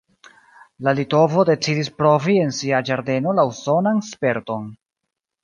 La 0.87 0.93
litovo 0.99 1.43
decidis 1.49 1.91
provi 1.99 2.39
en 2.45 2.55
sia 2.61 2.81
ĝardeno 2.89 3.35
la 3.41 3.47
usonan 3.53 4.03
sperton. 4.11 4.67